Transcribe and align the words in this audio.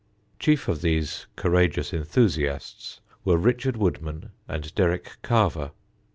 Chief 0.39 0.67
of 0.67 0.81
these 0.81 1.27
courageous 1.35 1.93
enthusiasts 1.93 3.01
were 3.23 3.37
Richard 3.37 3.77
Woodman 3.77 4.31
and 4.47 4.73
Derrick 4.73 5.17
Carver. 5.21 5.73